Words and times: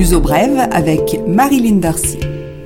L'uso 0.00 0.18
brève 0.18 0.66
avec 0.72 1.20
Marilyn 1.28 1.76
Darcy. 1.76 2.16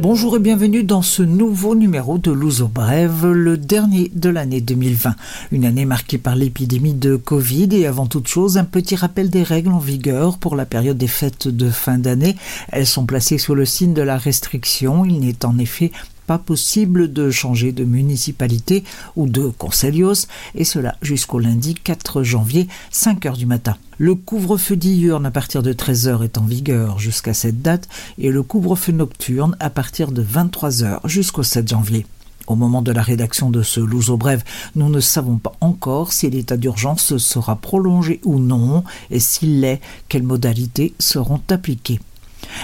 Bonjour 0.00 0.36
et 0.36 0.38
bienvenue 0.38 0.84
dans 0.84 1.02
ce 1.02 1.20
nouveau 1.24 1.74
numéro 1.74 2.16
de 2.16 2.30
l'Ouzo 2.30 2.68
Brève, 2.68 3.26
le 3.26 3.58
dernier 3.58 4.08
de 4.14 4.28
l'année 4.28 4.60
2020. 4.60 5.16
Une 5.50 5.64
année 5.64 5.84
marquée 5.84 6.18
par 6.18 6.36
l'épidémie 6.36 6.94
de 6.94 7.16
Covid 7.16 7.70
et 7.72 7.86
avant 7.86 8.06
toute 8.06 8.28
chose, 8.28 8.56
un 8.56 8.64
petit 8.64 8.94
rappel 8.94 9.30
des 9.30 9.42
règles 9.42 9.72
en 9.72 9.80
vigueur 9.80 10.38
pour 10.38 10.54
la 10.54 10.64
période 10.64 10.96
des 10.96 11.08
fêtes 11.08 11.48
de 11.48 11.70
fin 11.70 11.98
d'année. 11.98 12.36
Elles 12.70 12.86
sont 12.86 13.04
placées 13.04 13.38
sous 13.38 13.56
le 13.56 13.64
signe 13.64 13.94
de 13.94 14.02
la 14.02 14.16
restriction. 14.16 15.04
Il 15.04 15.18
n'est 15.18 15.44
en 15.44 15.58
effet 15.58 15.90
pas 16.26 16.38
possible 16.38 17.12
de 17.12 17.30
changer 17.30 17.72
de 17.72 17.84
municipalité 17.84 18.84
ou 19.16 19.28
de 19.28 19.48
conseilios, 19.48 20.26
et 20.54 20.64
cela 20.64 20.96
jusqu'au 21.02 21.38
lundi 21.38 21.74
4 21.74 22.22
janvier, 22.22 22.68
5 22.90 23.26
heures 23.26 23.36
du 23.36 23.46
matin. 23.46 23.76
Le 23.98 24.14
couvre-feu 24.14 24.76
diurne 24.76 25.26
à 25.26 25.30
partir 25.30 25.62
de 25.62 25.72
13 25.72 26.08
heures 26.08 26.24
est 26.24 26.38
en 26.38 26.44
vigueur 26.44 26.98
jusqu'à 26.98 27.34
cette 27.34 27.62
date, 27.62 27.88
et 28.18 28.30
le 28.30 28.42
couvre-feu 28.42 28.92
nocturne 28.92 29.56
à 29.60 29.70
partir 29.70 30.10
de 30.10 30.22
23 30.22 30.82
heures 30.82 31.08
jusqu'au 31.08 31.42
7 31.42 31.68
janvier. 31.68 32.06
Au 32.46 32.56
moment 32.56 32.82
de 32.82 32.92
la 32.92 33.02
rédaction 33.02 33.50
de 33.50 33.62
ce 33.62 33.80
Louzo 33.80 34.18
Brève, 34.18 34.44
nous 34.74 34.90
ne 34.90 35.00
savons 35.00 35.38
pas 35.38 35.54
encore 35.62 36.12
si 36.12 36.28
l'état 36.28 36.58
d'urgence 36.58 37.16
sera 37.16 37.56
prolongé 37.56 38.20
ou 38.24 38.38
non, 38.38 38.84
et 39.10 39.20
s'il 39.20 39.60
l'est, 39.60 39.80
quelles 40.08 40.24
modalités 40.24 40.92
seront 40.98 41.40
appliquées. 41.48 42.00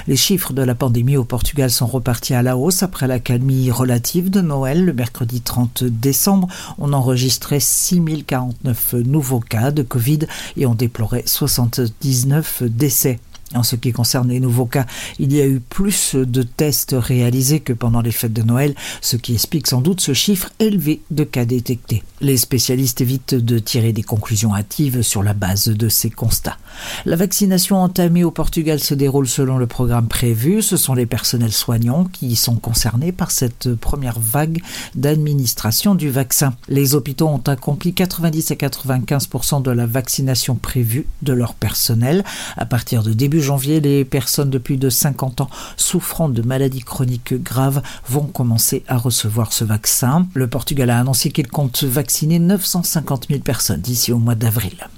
Les 0.07 0.17
chiffres 0.17 0.53
de 0.53 0.63
la 0.63 0.75
pandémie 0.75 1.17
au 1.17 1.25
Portugal 1.25 1.71
sont 1.71 1.87
repartis 1.87 2.35
à 2.35 2.43
la 2.43 2.57
hausse 2.57 2.83
après 2.83 3.07
la 3.07 3.19
calmie 3.19 3.71
relative 3.71 4.31
de 4.31 4.41
Noël. 4.41 4.85
Le 4.85 4.93
mercredi 4.93 5.41
30 5.41 5.85
décembre, 5.85 6.49
on 6.79 6.93
enregistrait 6.93 7.61
6049 7.61 8.95
nouveaux 8.95 9.41
cas 9.41 9.71
de 9.71 9.83
Covid 9.83 10.21
et 10.57 10.67
on 10.67 10.75
déplorait 10.75 11.25
79 11.27 12.63
décès. 12.65 13.21
En 13.55 13.65
ce 13.65 13.75
qui 13.75 13.91
concerne 13.91 14.29
les 14.29 14.39
nouveaux 14.39 14.67
cas, 14.67 14.87
il 15.19 15.33
y 15.33 15.41
a 15.41 15.47
eu 15.47 15.59
plus 15.59 16.15
de 16.15 16.43
tests 16.43 16.95
réalisés 16.97 17.59
que 17.59 17.73
pendant 17.73 18.01
les 18.01 18.13
fêtes 18.13 18.33
de 18.33 18.43
Noël, 18.43 18.77
ce 19.01 19.17
qui 19.17 19.35
explique 19.35 19.67
sans 19.67 19.81
doute 19.81 20.01
ce 20.01 20.15
chiffre 20.15 20.51
élevé 20.61 21.03
de 21.11 21.25
cas 21.25 21.45
détectés. 21.45 22.05
Les 22.21 22.37
spécialistes 22.37 23.01
évitent 23.01 23.35
de 23.35 23.59
tirer 23.59 23.93
des 23.93 24.05
conclusions 24.05 24.55
hâtives 24.55 25.03
sur 25.03 25.25
la 25.25 25.33
base 25.33 25.69
de 25.69 25.89
ces 25.89 26.11
constats. 26.11 26.59
La 27.07 27.17
vaccination 27.17 27.79
entamée 27.79 28.23
au 28.23 28.31
Portugal 28.31 28.79
se 28.79 28.95
déroule 28.95 29.27
selon 29.27 29.59
le 29.59 29.67
programme 29.67 30.07
prévu. 30.07 30.63
Ce 30.63 30.77
sont 30.77 30.95
les 30.95 31.07
personnels 31.07 31.53
soignants 31.53 32.05
qui 32.05 32.37
sont 32.37 32.57
concernés 32.57 33.11
par 33.11 33.33
cette 33.33 33.75
première 33.75 34.21
vague 34.21 34.63
d'administration 34.95 35.97
du 35.97 36.09
vaccin. 36.09 36.55
Les 36.69 36.95
hôpitaux 36.95 37.29
ont 37.29 37.43
accompli 37.47 37.95
90 37.95 38.53
à 38.53 38.55
95% 38.55 39.63
de 39.63 39.71
la 39.73 39.87
vaccination 39.87 40.55
prévue 40.55 41.07
de 41.23 41.33
leur 41.33 41.55
personnel. 41.55 42.25
À 42.57 42.67
partir 42.67 43.03
de 43.03 43.13
début 43.13 43.40
janvier, 43.41 43.81
les 43.81 44.05
personnes 44.05 44.51
de 44.51 44.59
plus 44.59 44.77
de 44.77 44.91
50 44.91 45.43
ans 45.43 45.51
souffrant 45.77 46.29
de 46.29 46.43
maladies 46.43 46.83
chroniques 46.83 47.35
graves 47.35 47.83
vont 48.09 48.27
commencer 48.27 48.85
à 48.89 48.97
recevoir 48.97 49.53
ce 49.53 49.65
vaccin. 49.65 50.27
Le 50.35 50.47
Portugal 50.47 50.91
a 50.91 51.01
annoncé 51.01 51.31
qu'il 51.31 51.49
compte 51.49 51.85
vacciner 51.85 52.39
950 52.39 53.27
000 53.29 53.41
personnes 53.41 53.81
d'ici 53.81 54.13
au 54.13 54.19
mois 54.19 54.35
d'avril. 54.35 54.89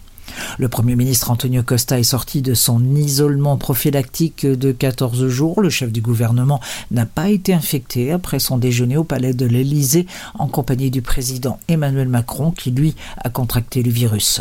Le 0.58 0.68
Premier 0.68 0.96
ministre 0.96 1.30
Antonio 1.30 1.62
Costa 1.62 1.98
est 1.98 2.04
sorti 2.04 2.42
de 2.42 2.54
son 2.54 2.94
isolement 2.94 3.56
prophylactique 3.56 4.46
de 4.46 4.72
14 4.72 5.28
jours. 5.28 5.60
Le 5.60 5.70
chef 5.70 5.92
du 5.92 6.00
gouvernement 6.00 6.60
n'a 6.90 7.06
pas 7.06 7.30
été 7.30 7.52
infecté 7.54 8.12
après 8.12 8.38
son 8.38 8.58
déjeuner 8.58 8.96
au 8.96 9.04
palais 9.04 9.34
de 9.34 9.46
l'Élysée 9.46 10.06
en 10.38 10.46
compagnie 10.46 10.90
du 10.90 11.02
président 11.02 11.58
Emmanuel 11.68 12.08
Macron 12.08 12.50
qui 12.50 12.70
lui 12.70 12.94
a 13.18 13.30
contracté 13.30 13.82
le 13.82 13.90
virus. 13.90 14.40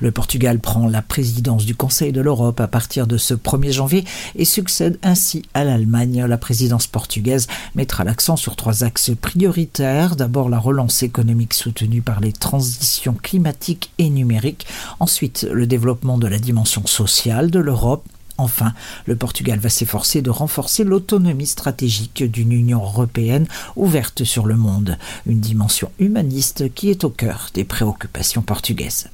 Le 0.00 0.10
Portugal 0.10 0.58
prend 0.58 0.88
la 0.88 1.02
présidence 1.02 1.64
du 1.64 1.74
Conseil 1.74 2.12
de 2.12 2.20
l'Europe 2.20 2.60
à 2.60 2.68
partir 2.68 3.06
de 3.06 3.16
ce 3.16 3.34
1er 3.34 3.72
janvier 3.72 4.04
et 4.34 4.44
succède 4.44 4.98
ainsi 5.02 5.42
à 5.54 5.64
l'Allemagne. 5.64 6.24
La 6.26 6.38
présidence 6.38 6.86
portugaise 6.86 7.46
mettra 7.74 8.04
l'accent 8.04 8.36
sur 8.36 8.56
trois 8.56 8.84
axes 8.84 9.12
prioritaires. 9.20 10.16
D'abord 10.16 10.48
la 10.48 10.58
relance 10.58 11.02
économique 11.02 11.54
soutenue 11.54 12.02
par 12.02 12.20
les 12.20 12.32
transitions 12.32 13.14
climatiques 13.14 13.90
et 13.98 14.10
numériques. 14.10 14.66
Ensuite 15.00 15.46
le 15.50 15.66
développement 15.66 16.18
de 16.18 16.26
la 16.26 16.38
dimension 16.38 16.86
sociale 16.86 17.50
de 17.50 17.58
l'Europe 17.58 18.04
Enfin, 18.38 18.74
le 19.06 19.16
Portugal 19.16 19.58
va 19.58 19.68
s'efforcer 19.68 20.20
de 20.20 20.30
renforcer 20.30 20.84
l'autonomie 20.84 21.46
stratégique 21.46 22.22
d'une 22.24 22.52
Union 22.52 22.82
européenne 22.82 23.46
ouverte 23.76 24.24
sur 24.24 24.46
le 24.46 24.56
monde, 24.56 24.98
une 25.26 25.40
dimension 25.40 25.90
humaniste 25.98 26.72
qui 26.74 26.90
est 26.90 27.04
au 27.04 27.10
cœur 27.10 27.48
des 27.54 27.64
préoccupations 27.64 28.42
portugaises. 28.42 29.08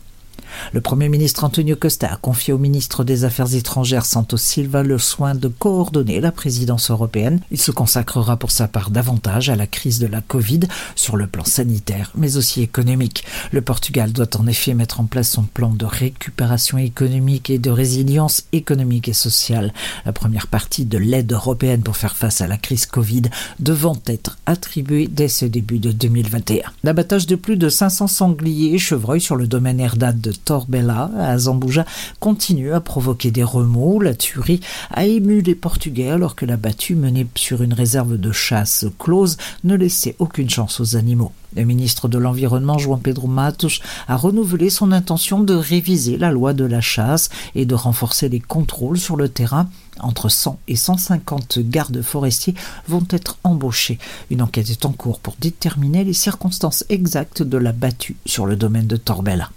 Le 0.73 0.81
Premier 0.81 1.09
ministre 1.09 1.45
Antonio 1.45 1.77
Costa 1.77 2.13
a 2.13 2.17
confié 2.17 2.53
au 2.53 2.59
ministre 2.59 3.05
des 3.05 3.25
Affaires 3.25 3.55
étrangères 3.55 4.07
Santos 4.07 4.37
Silva 4.37 4.83
le 4.83 4.99
soin 4.99 5.35
de 5.35 5.49
coordonner 5.49 6.21
la 6.21 6.33
présidence 6.33 6.91
européenne. 6.91 7.41
Il 7.51 7.61
se 7.61 7.71
consacrera 7.71 8.37
pour 8.37 8.51
sa 8.51 8.69
part 8.69 8.91
davantage 8.91 9.51
à 9.51 9.57
la 9.57 9.67
crise 9.67 9.99
de 9.99 10.07
la 10.07 10.21
Covid 10.21 10.61
sur 10.95 11.17
le 11.17 11.27
plan 11.27 11.45
sanitaire, 11.45 12.11
mais 12.15 12.37
aussi 12.37 12.63
économique. 12.63 13.25
Le 13.51 13.61
Portugal 13.61 14.13
doit 14.13 14.37
en 14.37 14.47
effet 14.47 14.75
mettre 14.75 15.01
en 15.01 15.05
place 15.05 15.31
son 15.31 15.43
plan 15.43 15.71
de 15.71 15.85
récupération 15.85 16.79
économique 16.79 17.51
et 17.51 17.59
de 17.59 17.71
résilience 17.71 18.45
économique 18.53 19.09
et 19.09 19.13
sociale. 19.13 19.73
La 20.05 20.13
première 20.13 20.47
partie 20.47 20.85
de 20.85 20.99
l'aide 20.99 21.33
européenne 21.33 21.83
pour 21.83 21.97
faire 21.97 22.17
face 22.17 22.41
à 22.41 22.47
la 22.47 22.57
crise 22.57 22.87
Covid 22.87 23.23
devant 23.61 23.97
être 24.07 24.39
attribuée 24.47 25.09
dès 25.11 25.29
ce 25.29 25.45
début 25.45 25.79
de 25.79 25.93
2021. 25.93 26.63
L'abattage 26.85 27.27
de 27.27 27.37
plus 27.37 27.57
de 27.57 27.69
500 27.69 28.07
sangliers 28.07 28.75
et 28.75 28.79
chevreuils 28.79 29.21
sur 29.21 29.37
le 29.37 29.47
domaine 29.47 29.81
Herdade 29.81 30.21
de 30.21 30.33
Torbella 30.45 31.11
à 31.19 31.39
Zambuja 31.39 31.85
continue 32.21 32.73
à 32.73 32.81
provoquer 32.81 33.31
des 33.31 33.43
remous. 33.43 34.01
La 34.01 34.15
tuerie 34.15 34.61
a 34.91 35.05
ému 35.05 35.41
les 35.41 35.55
Portugais 35.55 36.11
alors 36.11 36.35
que 36.35 36.47
la 36.47 36.57
battue 36.57 36.95
menée 36.95 37.27
sur 37.35 37.63
une 37.63 37.75
réserve 37.75 38.17
de 38.17 38.33
chasse 38.33 38.87
close 38.99 39.37
ne 39.65 39.75
laissait 39.75 40.17
aucune 40.19 40.51
chance 40.51 40.81
aux 40.81 40.97
animaux. 40.97 41.33
Le 41.55 41.65
ministre 41.65 42.09
de 42.09 42.17
l'Environnement, 42.17 42.79
João 42.79 42.99
Pedro 42.99 43.29
Matos, 43.29 43.81
a 44.09 44.17
renouvelé 44.17 44.71
son 44.71 44.91
intention 44.91 45.41
de 45.41 45.55
réviser 45.55 46.17
la 46.17 46.31
loi 46.31 46.55
de 46.55 46.65
la 46.65 46.81
chasse 46.81 47.29
et 47.55 47.67
de 47.67 47.75
renforcer 47.75 48.29
les 48.31 48.41
contrôles 48.41 48.99
sur 48.99 49.17
le 49.17 49.29
terrain. 49.29 49.69
Entre 50.01 50.31
100 50.31 50.59
et 50.69 50.77
150 50.77 51.59
gardes 51.59 52.01
forestiers 52.01 52.55
vont 52.89 53.07
être 53.11 53.39
embauchés. 53.45 53.99
Une 54.31 54.41
enquête 54.41 54.71
est 54.71 54.87
en 54.87 54.93
cours 54.93 55.21
pour 55.21 55.37
déterminer 55.39 56.05
les 56.05 56.15
circonstances 56.15 56.85
exactes 56.89 57.43
de 57.43 57.59
la 57.59 57.73
battue 57.73 58.17
sur 58.25 58.47
le 58.47 58.57
domaine 58.57 58.87
de 58.87 58.97
Torbella. 58.97 59.51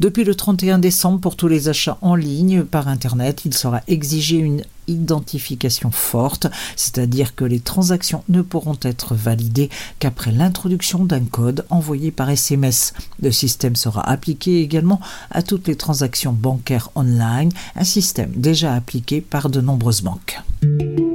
Depuis 0.00 0.24
le 0.24 0.34
31 0.34 0.78
décembre, 0.78 1.20
pour 1.20 1.36
tous 1.36 1.48
les 1.48 1.68
achats 1.68 1.98
en 2.00 2.14
ligne 2.14 2.64
par 2.64 2.88
Internet, 2.88 3.42
il 3.44 3.54
sera 3.54 3.80
exigé 3.86 4.36
une 4.36 4.62
identification 4.88 5.90
forte, 5.90 6.46
c'est-à-dire 6.76 7.34
que 7.34 7.44
les 7.44 7.60
transactions 7.60 8.24
ne 8.28 8.42
pourront 8.42 8.78
être 8.82 9.14
validées 9.14 9.70
qu'après 9.98 10.32
l'introduction 10.32 11.04
d'un 11.04 11.24
code 11.24 11.64
envoyé 11.70 12.10
par 12.10 12.30
SMS. 12.30 12.92
Le 13.20 13.30
système 13.30 13.76
sera 13.76 14.08
appliqué 14.08 14.60
également 14.60 15.00
à 15.30 15.42
toutes 15.42 15.68
les 15.68 15.76
transactions 15.76 16.32
bancaires 16.32 16.90
online, 16.94 17.52
un 17.76 17.84
système 17.84 18.32
déjà 18.34 18.74
appliqué 18.74 19.20
par 19.20 19.50
de 19.50 19.60
nombreuses 19.60 20.02
banques. 20.02 20.40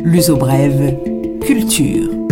L'uso 0.01 0.37
brève, 0.37 0.97
culture. 1.41 2.26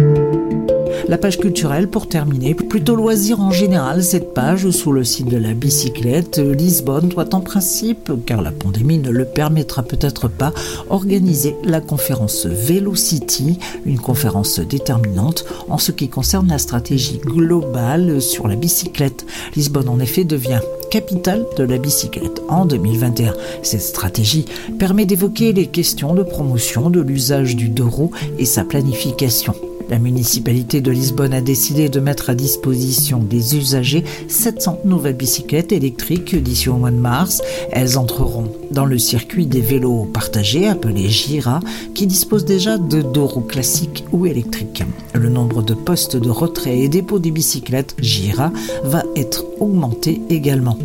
La 1.07 1.19
page 1.19 1.38
culturelle 1.38 1.88
pour 1.88 2.09
terminer. 2.09 2.55
Plutôt 2.55 2.95
loisir 2.95 3.39
en 3.39 3.51
général, 3.51 4.03
cette 4.03 4.33
page 4.33 4.71
sous 4.71 4.91
le 4.91 5.03
site 5.03 5.29
de 5.29 5.38
la 5.38 5.53
bicyclette. 5.53 6.39
Lisbonne 6.39 7.09
doit 7.09 7.35
en 7.35 7.41
principe, 7.41 8.11
car 8.25 8.41
la 8.41 8.51
pandémie 8.51 8.97
ne 8.97 9.11
le 9.11 9.25
permettra 9.25 9.83
peut-être 9.83 10.27
pas, 10.27 10.51
organiser 10.89 11.55
la 11.63 11.79
conférence 11.79 12.47
Velocity, 12.47 13.59
une 13.85 13.99
conférence 13.99 14.59
déterminante 14.59 15.45
en 15.69 15.77
ce 15.77 15.91
qui 15.91 16.09
concerne 16.09 16.47
la 16.47 16.57
stratégie 16.57 17.19
globale 17.19 18.19
sur 18.19 18.47
la 18.47 18.55
bicyclette. 18.55 19.27
Lisbonne 19.55 19.89
en 19.89 19.99
effet 19.99 20.23
devient 20.23 20.61
capitale 20.89 21.45
de 21.57 21.63
la 21.63 21.77
bicyclette 21.77 22.41
en 22.47 22.65
2021. 22.65 23.33
Cette 23.61 23.81
stratégie 23.81 24.45
permet 24.80 25.06
d'évoquer 25.06 25.53
les 25.53 25.68
questions 25.68 26.15
de 26.15 26.24
promotion 26.24 26.89
de 26.89 27.01
l'usage 27.01 27.56
du 27.56 27.69
deux 27.69 27.83
roues 27.83 28.12
et 28.39 28.45
sa 28.45 28.63
planification. 28.63 29.56
La 29.89 29.99
municipalité 29.99 30.81
de 30.81 30.91
Lisbonne 30.91 31.33
a 31.33 31.41
décidé 31.41 31.89
de 31.89 31.99
mettre 31.99 32.29
à 32.29 32.35
disposition 32.35 33.19
des 33.19 33.55
usagers 33.55 34.03
700 34.27 34.79
nouvelles 34.85 35.15
bicyclettes 35.15 35.71
électriques 35.71 36.35
d'ici 36.35 36.69
au 36.69 36.77
mois 36.77 36.91
de 36.91 36.97
mars. 36.97 37.41
Elles 37.71 37.97
entreront 37.97 38.51
dans 38.71 38.85
le 38.85 38.97
circuit 38.97 39.45
des 39.45 39.61
vélos 39.61 40.05
partagés 40.11 40.67
appelé 40.67 41.09
Gira 41.09 41.59
qui 41.93 42.07
dispose 42.07 42.45
déjà 42.45 42.77
de 42.77 43.01
deux 43.01 43.21
roues 43.21 43.41
classiques 43.41 44.05
ou 44.11 44.25
électriques. 44.25 44.83
Le 45.13 45.29
nombre 45.29 45.61
de 45.61 45.73
postes 45.73 46.17
de 46.17 46.29
retrait 46.29 46.79
et 46.79 46.89
dépôt 46.89 47.19
des 47.19 47.31
bicyclettes 47.31 47.95
Gira 47.99 48.51
va 48.83 49.03
être 49.15 49.45
augmenté 49.59 50.21
également. 50.29 50.77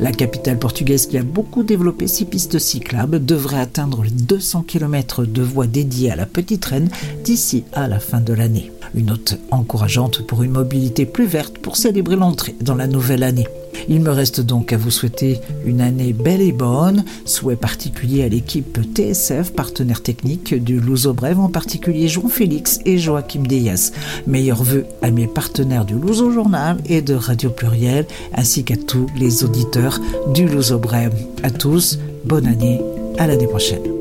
La 0.00 0.12
capitale 0.12 0.58
portugaise 0.58 1.06
qui 1.06 1.18
a 1.18 1.22
beaucoup 1.22 1.62
développé 1.62 2.06
ses 2.06 2.24
pistes 2.24 2.58
cyclables 2.58 3.24
devrait 3.24 3.60
atteindre 3.60 4.02
les 4.02 4.10
200 4.10 4.62
km 4.62 5.24
de 5.24 5.42
voies 5.42 5.66
dédiées 5.66 6.10
à 6.10 6.16
la 6.16 6.26
petite 6.26 6.64
reine 6.64 6.88
d'ici 7.24 7.64
à 7.72 7.88
la 7.88 7.98
fin 7.98 8.20
de 8.20 8.32
l'année. 8.32 8.72
Une 8.94 9.06
note 9.06 9.38
encourageante 9.50 10.26
pour 10.26 10.42
une 10.42 10.52
mobilité 10.52 11.06
plus 11.06 11.26
verte 11.26 11.58
pour 11.58 11.76
célébrer 11.76 12.16
l'entrée 12.16 12.54
dans 12.60 12.74
la 12.74 12.86
nouvelle 12.86 13.22
année. 13.22 13.46
Il 13.88 14.00
me 14.00 14.10
reste 14.10 14.40
donc 14.40 14.72
à 14.72 14.76
vous 14.76 14.90
souhaiter 14.90 15.40
une 15.64 15.80
année 15.80 16.12
belle 16.12 16.40
et 16.40 16.52
bonne. 16.52 17.04
Souhait 17.24 17.56
particulier 17.56 18.22
à 18.24 18.28
l'équipe 18.28 18.78
TSF, 18.94 19.52
partenaire 19.52 20.02
technique 20.02 20.54
du 20.54 20.80
Louzo 20.80 21.12
Brève, 21.12 21.40
en 21.40 21.48
particulier 21.48 22.08
Jean-Félix 22.08 22.80
et 22.84 22.98
Joachim 22.98 23.42
Deyas. 23.42 23.92
Meilleurs 24.26 24.62
vœux 24.62 24.86
à 25.02 25.10
mes 25.10 25.26
partenaires 25.26 25.84
du 25.84 25.94
Louzo 25.94 26.30
Journal 26.30 26.78
et 26.86 27.02
de 27.02 27.14
Radio 27.14 27.50
Pluriel, 27.50 28.06
ainsi 28.34 28.64
qu'à 28.64 28.76
tous 28.76 29.06
les 29.16 29.44
auditeurs 29.44 30.00
du 30.34 30.46
Louzo 30.46 30.78
Brève. 30.78 31.14
À 31.42 31.50
tous, 31.50 31.98
bonne 32.24 32.46
année, 32.46 32.80
à 33.18 33.26
l'année 33.26 33.46
prochaine. 33.46 33.95